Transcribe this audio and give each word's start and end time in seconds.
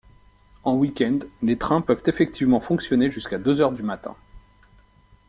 En 0.63 0.77
weekend 0.79 1.27
les 1.43 1.59
trains 1.59 1.81
peuvent 1.81 2.01
effectivement 2.07 2.59
fonctionner 2.59 3.11
jusqu'à 3.11 3.37
deux 3.37 3.61
heures 3.61 3.71
du 3.71 3.83
matin. 3.83 4.15